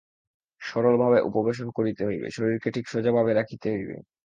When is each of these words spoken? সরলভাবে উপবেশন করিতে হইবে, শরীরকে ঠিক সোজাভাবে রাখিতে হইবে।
সরলভাবে 0.61 1.19
উপবেশন 1.29 1.67
করিতে 1.77 2.01
হইবে, 2.07 2.27
শরীরকে 2.29 2.69
ঠিক 2.75 2.85
সোজাভাবে 2.87 3.31
রাখিতে 3.33 3.67
হইবে। 3.73 3.95